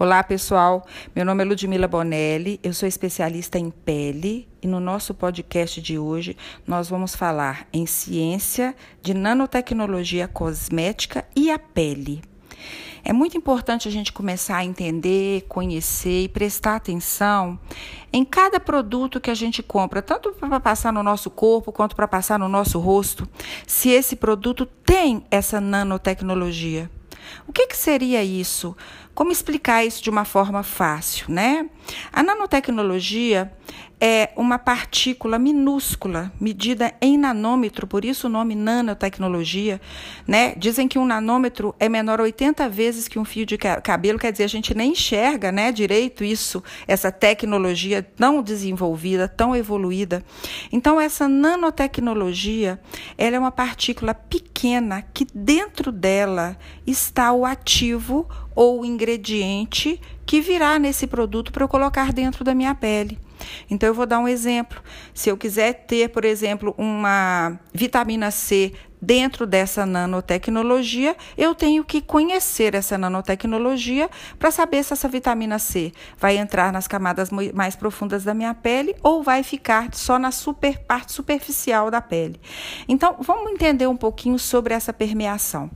[0.00, 0.86] Olá, pessoal.
[1.12, 5.98] Meu nome é Ludmila Bonelli, eu sou especialista em pele e no nosso podcast de
[5.98, 12.22] hoje nós vamos falar em ciência de nanotecnologia cosmética e a pele.
[13.04, 17.58] É muito importante a gente começar a entender, conhecer e prestar atenção
[18.12, 22.06] em cada produto que a gente compra, tanto para passar no nosso corpo quanto para
[22.06, 23.28] passar no nosso rosto,
[23.66, 26.88] se esse produto tem essa nanotecnologia.
[27.46, 28.76] O que, que seria isso?
[29.18, 31.68] Como explicar isso de uma forma fácil, né?
[32.12, 33.52] A nanotecnologia
[34.00, 39.80] é uma partícula minúscula, medida em nanômetro, por isso o nome nanotecnologia,
[40.24, 40.54] né?
[40.56, 44.44] Dizem que um nanômetro é menor 80 vezes que um fio de cabelo, quer dizer,
[44.44, 50.24] a gente nem enxerga, né, direito isso, essa tecnologia tão desenvolvida, tão evoluída.
[50.70, 52.80] Então essa nanotecnologia,
[53.16, 60.80] ela é uma partícula pequena que dentro dela está o ativo ou ingrediente que virá
[60.80, 63.16] nesse produto para eu colocar dentro da minha pele.
[63.70, 64.82] Então, eu vou dar um exemplo.
[65.14, 72.00] Se eu quiser ter, por exemplo, uma vitamina C dentro dessa nanotecnologia, eu tenho que
[72.00, 78.24] conhecer essa nanotecnologia para saber se essa vitamina C vai entrar nas camadas mais profundas
[78.24, 82.40] da minha pele ou vai ficar só na super, parte superficial da pele.
[82.88, 85.70] Então, vamos entender um pouquinho sobre essa permeação.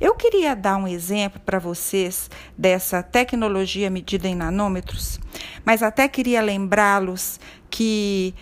[0.00, 5.18] Eu queria dar um exemplo para vocês dessa tecnologia medida em nanômetros,
[5.66, 8.32] mas até queria lembrá-los que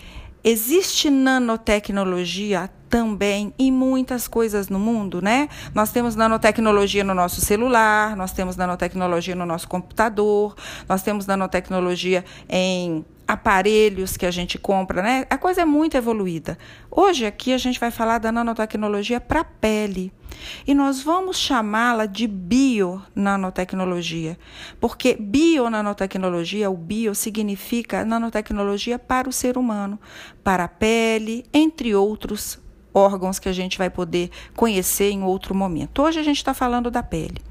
[0.44, 5.48] existe nanotecnologia também em muitas coisas no mundo, né?
[5.74, 10.54] Nós temos nanotecnologia no nosso celular, nós temos nanotecnologia no nosso computador,
[10.88, 15.26] nós temos nanotecnologia em aparelhos que a gente compra, né?
[15.30, 16.58] A coisa é muito evoluída.
[16.90, 20.12] Hoje aqui a gente vai falar da nanotecnologia para a pele.
[20.66, 24.38] E nós vamos chamá-la de bio-nanotecnologia,
[24.80, 30.00] porque bio-nanotecnologia, o bio significa nanotecnologia para o ser humano,
[30.42, 32.63] para a pele, entre outros
[32.94, 36.02] órgãos que a gente vai poder conhecer em outro momento.
[36.02, 37.42] Hoje a gente está falando da pele.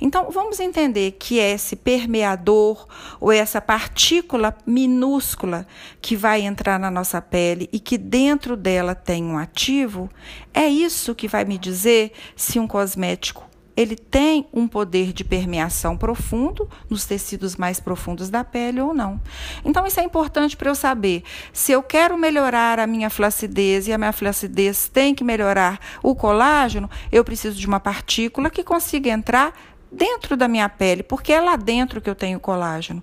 [0.00, 2.86] Então, vamos entender que esse permeador
[3.20, 5.66] ou essa partícula minúscula
[6.00, 10.08] que vai entrar na nossa pele e que dentro dela tem um ativo,
[10.54, 13.48] é isso que vai me dizer se um cosmético
[13.78, 19.20] ele tem um poder de permeação profundo nos tecidos mais profundos da pele ou não.
[19.64, 21.22] Então, isso é importante para eu saber.
[21.52, 26.12] Se eu quero melhorar a minha flacidez e a minha flacidez tem que melhorar o
[26.12, 29.54] colágeno, eu preciso de uma partícula que consiga entrar
[29.90, 33.02] dentro da minha pele, porque é lá dentro que eu tenho colágeno.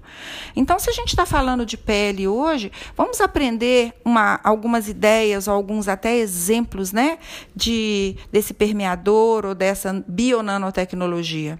[0.56, 5.88] Então, se a gente está falando de pele hoje, vamos aprender uma, algumas ideias, alguns
[5.88, 7.18] até exemplos, né,
[7.56, 11.60] de desse permeador ou dessa bionanotecnologia.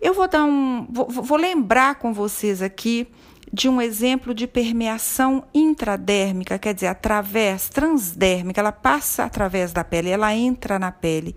[0.00, 3.08] Eu vou dar um, vou, vou lembrar com vocês aqui
[3.52, 10.10] de um exemplo de permeação intradérmica, quer dizer, através, transdérmica, ela passa através da pele,
[10.10, 11.34] ela entra na pele.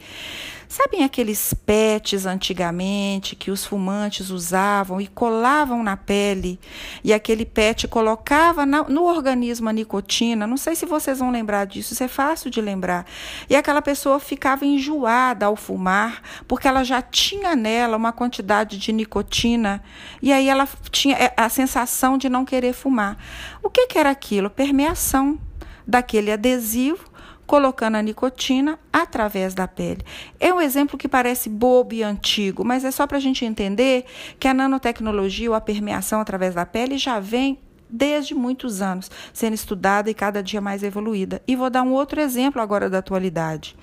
[0.72, 6.58] Sabem aqueles pets antigamente que os fumantes usavam e colavam na pele
[7.04, 10.48] e aquele pet colocava na, no organismo a nicotina?
[10.48, 13.06] Não sei se vocês vão lembrar disso, isso é fácil de lembrar.
[13.50, 18.94] E aquela pessoa ficava enjoada ao fumar porque ela já tinha nela uma quantidade de
[18.94, 19.84] nicotina
[20.22, 23.18] e aí ela tinha é, a sensação de não querer fumar.
[23.62, 24.50] O que, que era aquilo?
[24.50, 25.38] Permeação
[25.86, 27.11] daquele adesivo
[27.52, 30.06] colocando a nicotina através da pele.
[30.40, 34.06] É um exemplo que parece bobo e antigo, mas é só para a gente entender
[34.40, 39.54] que a nanotecnologia ou a permeação através da pele já vem desde muitos anos, sendo
[39.54, 41.42] estudada e cada dia mais evoluída.
[41.46, 43.76] E vou dar um outro exemplo agora da atualidade.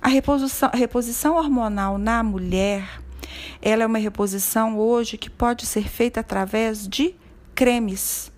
[0.00, 2.98] A reposição, a reposição hormonal na mulher,
[3.60, 7.14] ela é uma reposição hoje que pode ser feita através de
[7.54, 8.32] cremes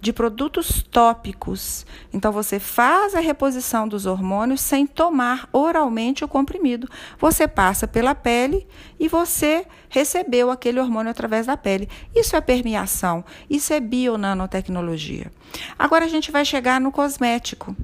[0.00, 1.86] de produtos tópicos.
[2.12, 6.88] Então, você faz a reposição dos hormônios sem tomar oralmente o comprimido.
[7.18, 8.66] Você passa pela pele
[8.98, 11.88] e você recebeu aquele hormônio através da pele.
[12.14, 15.30] Isso é permeação, isso é bionanotecnologia.
[15.78, 17.76] Agora a gente vai chegar no cosmético.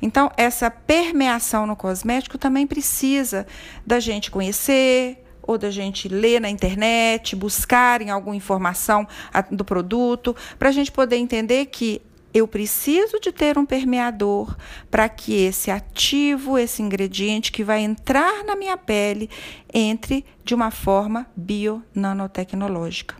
[0.00, 3.46] Então, essa permeação no cosmético também precisa
[3.86, 9.06] da gente conhecer, ou da gente ler na internet, buscar em alguma informação
[9.50, 12.02] do produto, para a gente poder entender que
[12.32, 14.56] eu preciso de ter um permeador
[14.90, 19.28] para que esse ativo, esse ingrediente que vai entrar na minha pele,
[19.72, 23.16] entre de uma forma bio-nanotecnológica.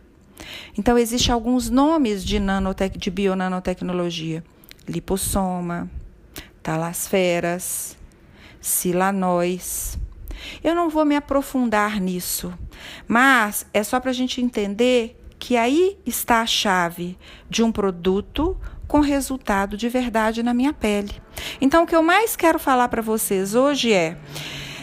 [0.78, 4.44] Então, existem alguns nomes de, nanotec, de bionanotecnologia:
[4.88, 5.90] lipossoma,
[6.62, 7.96] talasferas,
[8.60, 9.98] silanóis.
[10.62, 12.52] Eu não vou me aprofundar nisso,
[13.06, 18.56] mas é só para a gente entender que aí está a chave de um produto
[18.86, 21.14] com resultado de verdade na minha pele.
[21.60, 24.18] Então, o que eu mais quero falar para vocês hoje é: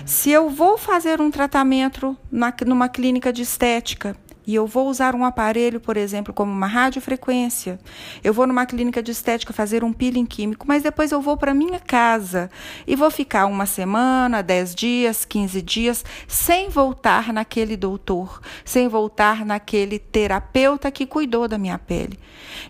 [0.06, 4.15] se eu vou fazer um tratamento na, numa clínica de estética,
[4.47, 7.77] e eu vou usar um aparelho, por exemplo, como uma radiofrequência,
[8.23, 11.53] eu vou numa clínica de estética fazer um peeling químico, mas depois eu vou para
[11.53, 12.49] minha casa
[12.88, 19.45] e vou ficar uma semana, dez dias, quinze dias, sem voltar naquele doutor, sem voltar
[19.45, 22.17] naquele terapeuta que cuidou da minha pele.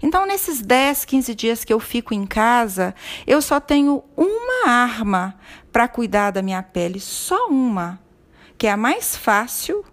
[0.02, 2.96] Então, nesses 10, 15 dias que eu fico em casa,
[3.28, 5.36] eu só tenho uma arma
[5.72, 8.00] para cuidar da minha pele, só uma,
[8.58, 9.86] que é a mais fácil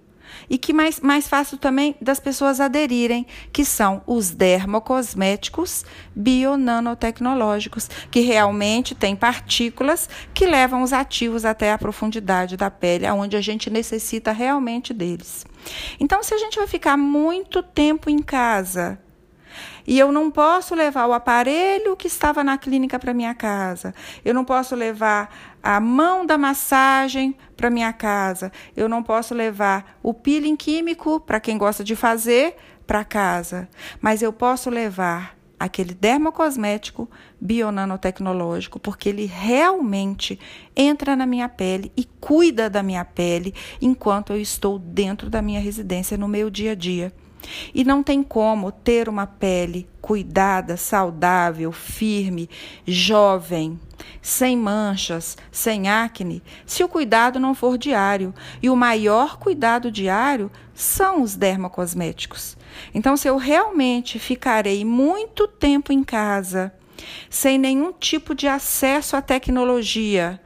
[0.55, 5.85] e que mais, mais fácil também das pessoas aderirem, que são os dermocosméticos
[6.15, 13.37] bionanotecnológicos, que realmente têm partículas que levam os ativos até a profundidade da pele, aonde
[13.37, 15.45] a gente necessita realmente deles.
[15.99, 18.97] Então, se a gente vai ficar muito tempo em casa,
[19.87, 23.95] e eu não posso levar o aparelho que estava na clínica para minha casa.
[24.25, 28.51] Eu não posso levar a mão da massagem para minha casa.
[28.77, 33.69] Eu não posso levar o peeling químico para quem gosta de fazer para casa.
[34.01, 37.09] Mas eu posso levar aquele dermocosmético
[37.41, 40.39] bionanotecnológico, porque ele realmente
[40.77, 45.61] entra na minha pele e cuida da minha pele enquanto eu estou dentro da minha
[45.61, 47.13] residência no meu dia a dia.
[47.75, 52.49] E não tem como ter uma pele cuidada, saudável, firme,
[52.87, 53.81] jovem,
[54.21, 58.35] sem manchas, sem acne, se o cuidado não for diário.
[58.63, 62.57] E o maior cuidado diário são os dermocosméticos.
[62.95, 66.73] Então, se eu realmente ficarei muito tempo em casa,
[67.31, 70.41] sem nenhum tipo de acesso à tecnologia,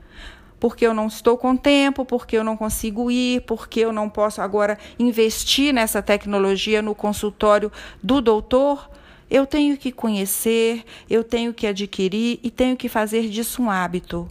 [0.61, 4.41] porque eu não estou com tempo, porque eu não consigo ir, porque eu não posso
[4.41, 7.71] agora investir nessa tecnologia no consultório
[8.03, 8.91] do doutor.
[9.31, 14.29] Eu tenho que conhecer, eu tenho que adquirir e tenho que fazer disso um hábito.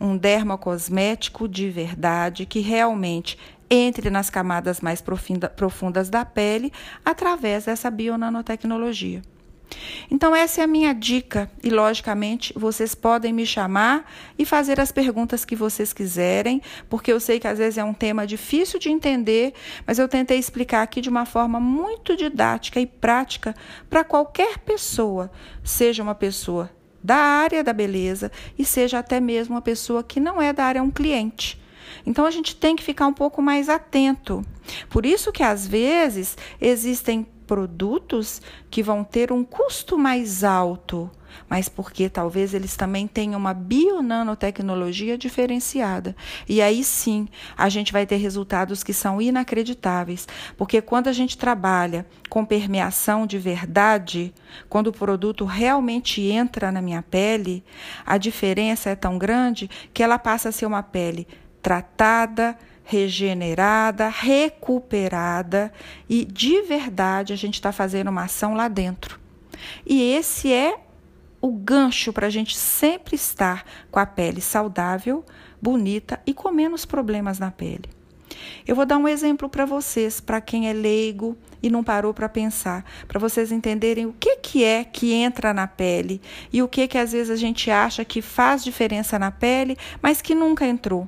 [0.00, 3.38] Um dermocosmético de verdade que realmente
[3.70, 5.00] entre nas camadas mais
[5.56, 6.72] profundas da pele
[7.04, 9.22] através dessa bionanotecnologia.
[10.10, 14.90] Então, essa é a minha dica, e logicamente vocês podem me chamar e fazer as
[14.90, 18.90] perguntas que vocês quiserem, porque eu sei que às vezes é um tema difícil de
[18.90, 19.54] entender,
[19.86, 23.54] mas eu tentei explicar aqui de uma forma muito didática e prática
[23.88, 25.30] para qualquer pessoa,
[25.62, 26.70] seja uma pessoa
[27.02, 30.80] da área da beleza e seja até mesmo uma pessoa que não é da área,
[30.80, 31.60] é um cliente.
[32.06, 34.44] Então a gente tem que ficar um pouco mais atento.
[34.88, 41.10] Por isso que às vezes existem produtos que vão ter um custo mais alto,
[41.48, 46.14] mas porque talvez eles também tenham uma bionanotecnologia diferenciada.
[46.48, 47.26] E aí sim,
[47.58, 53.26] a gente vai ter resultados que são inacreditáveis, porque quando a gente trabalha com permeação
[53.26, 54.32] de verdade,
[54.68, 57.64] quando o produto realmente entra na minha pele,
[58.06, 61.26] a diferença é tão grande que ela passa a ser uma pele
[61.60, 62.56] tratada,
[62.90, 65.72] regenerada, recuperada
[66.08, 69.20] e de verdade a gente está fazendo uma ação lá dentro.
[69.86, 70.76] E esse é
[71.40, 75.24] o gancho para a gente sempre estar com a pele saudável,
[75.62, 77.88] bonita e com menos problemas na pele.
[78.66, 82.28] Eu vou dar um exemplo para vocês, para quem é leigo e não parou para
[82.28, 86.20] pensar, para vocês entenderem o que, que é que entra na pele
[86.52, 90.20] e o que, que às vezes a gente acha que faz diferença na pele, mas
[90.20, 91.06] que nunca entrou.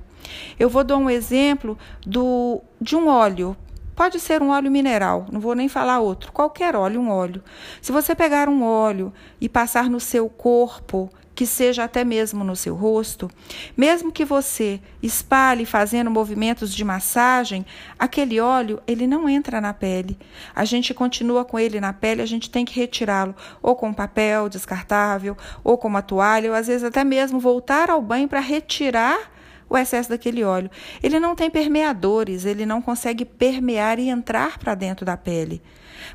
[0.58, 3.56] Eu vou dar um exemplo do, de um óleo.
[3.94, 7.42] Pode ser um óleo mineral, não vou nem falar outro, qualquer óleo, um óleo.
[7.80, 12.54] Se você pegar um óleo e passar no seu corpo, que seja até mesmo no
[12.54, 13.30] seu rosto,
[13.76, 17.64] mesmo que você espalhe fazendo movimentos de massagem,
[17.98, 20.18] aquele óleo ele não entra na pele.
[20.54, 24.48] A gente continua com ele na pele, a gente tem que retirá-lo ou com papel
[24.48, 29.31] descartável, ou com uma toalha, ou às vezes até mesmo voltar ao banho para retirar
[29.72, 30.70] o excesso daquele óleo.
[31.02, 35.62] Ele não tem permeadores, ele não consegue permear e entrar para dentro da pele.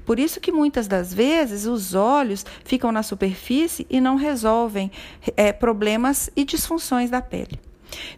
[0.05, 4.91] Por isso que muitas das vezes os óleos ficam na superfície e não resolvem
[5.35, 7.59] é, problemas e disfunções da pele.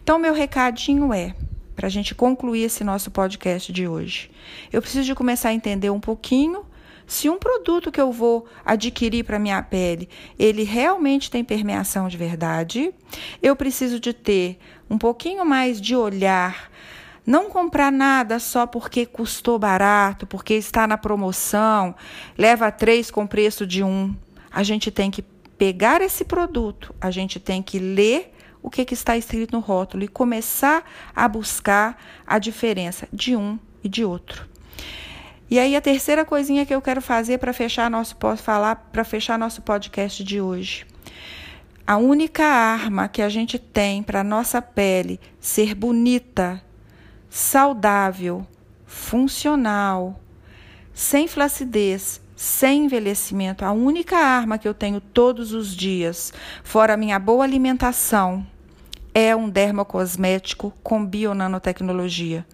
[0.02, 1.34] Então, meu recadinho é
[1.74, 4.30] para a gente concluir esse nosso podcast de hoje.
[4.70, 6.66] Eu preciso de começar a entender um pouquinho
[7.10, 12.16] se um produto que eu vou adquirir para minha pele, ele realmente tem permeação de
[12.16, 12.94] verdade,
[13.42, 16.70] eu preciso de ter um pouquinho mais de olhar,
[17.26, 21.96] não comprar nada só porque custou barato, porque está na promoção,
[22.38, 24.14] leva três com preço de um.
[24.48, 25.22] A gente tem que
[25.58, 30.04] pegar esse produto, a gente tem que ler o que, que está escrito no rótulo
[30.04, 34.49] e começar a buscar a diferença de um e de outro.
[35.50, 39.36] E aí a terceira coisinha que eu quero fazer para fechar nosso falar para fechar
[39.36, 40.86] nosso podcast de hoje.
[41.84, 46.62] A única arma que a gente tem para nossa pele ser bonita,
[47.28, 48.46] saudável,
[48.86, 50.20] funcional,
[50.94, 56.96] sem flacidez, sem envelhecimento, a única arma que eu tenho todos os dias, fora a
[56.96, 58.46] minha boa alimentação,
[59.12, 62.46] é um dermocosmético com bionanotecnologia.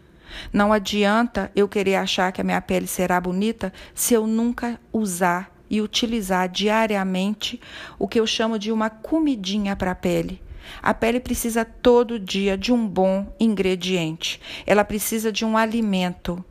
[0.53, 5.55] Não adianta eu querer achar que a minha pele será bonita se eu nunca usar
[5.69, 7.61] e utilizar diariamente
[7.99, 10.41] o que eu chamo de uma comidinha para a pele.
[10.83, 14.41] A pele precisa todo dia de um bom ingrediente.
[14.67, 16.45] Ela precisa de um alimento.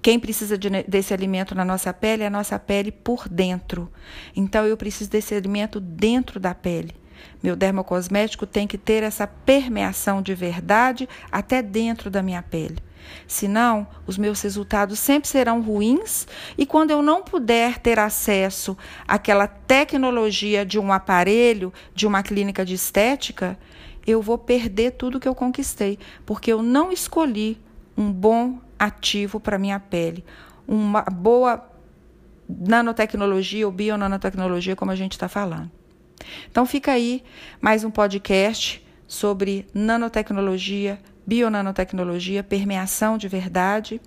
[0.00, 3.90] Quem precisa de, desse alimento na nossa pele é a nossa pele por dentro.
[4.34, 6.94] Então eu preciso desse alimento dentro da pele.
[7.42, 12.78] Meu dermocosmético tem que ter essa permeação de verdade até dentro da minha pele.
[13.26, 19.46] Senão, os meus resultados sempre serão ruins e quando eu não puder ter acesso àquela
[19.46, 23.58] tecnologia de um aparelho, de uma clínica de estética,
[24.06, 27.58] eu vou perder tudo que eu conquistei, porque eu não escolhi
[27.96, 30.24] um bom ativo para minha pele,
[30.66, 31.68] uma boa
[32.48, 35.70] nanotecnologia ou bionanotecnologia, como a gente está falando.
[36.50, 37.22] Então fica aí
[37.60, 44.00] mais um podcast sobre nanotecnologia, bionanotecnologia, permeação de verdade.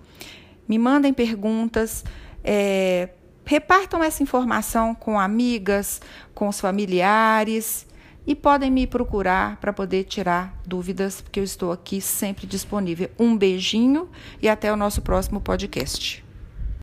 [0.68, 2.04] Me mandem perguntas,
[2.42, 3.10] é,
[3.44, 6.00] repartam essa informação com amigas,
[6.34, 7.86] com os familiares
[8.26, 13.08] e podem me procurar para poder tirar dúvidas, porque eu estou aqui sempre disponível.
[13.18, 14.08] Um beijinho
[14.42, 16.25] e até o nosso próximo podcast.